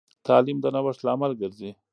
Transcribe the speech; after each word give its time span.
تعلیم 0.27 0.57
د 0.61 0.65
نوښت 0.75 0.99
لامل 1.07 1.31
ګرځي. 1.41 1.71